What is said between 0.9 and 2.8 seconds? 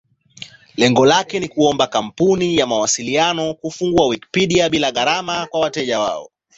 lake ni kuomba kampuni za